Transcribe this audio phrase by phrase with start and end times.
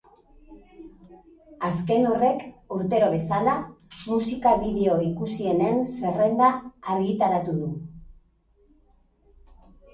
[1.67, 2.41] Azken horrek,
[2.77, 3.53] urtero bezala,
[4.15, 6.51] musika-bideo ikusienen zerrenda
[6.97, 7.71] argitaratu du.